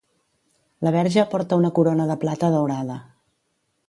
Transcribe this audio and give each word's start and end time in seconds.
La 0.87 0.93
verge 0.95 1.25
porta 1.33 1.59
una 1.63 1.71
corona 1.81 2.07
de 2.13 2.15
plata 2.23 2.49
daurada. 2.57 2.97